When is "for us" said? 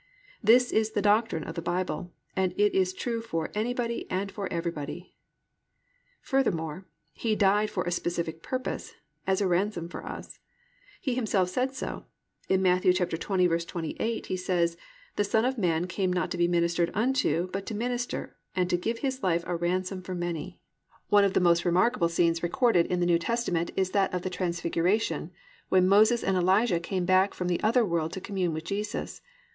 9.89-10.39